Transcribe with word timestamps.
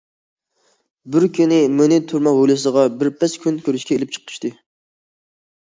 —بىر 1.15 1.25
كۈنى 1.39 1.59
مېنى 1.81 1.99
تۈرمە 2.13 2.33
ھويلىسىغا 2.39 2.87
بىر 3.03 3.13
پەس 3.21 3.37
كۈن 3.45 3.61
كۆرۈشكە 3.69 3.99
ئېلىپ 4.01 4.19
چىقىشتى. 4.19 4.55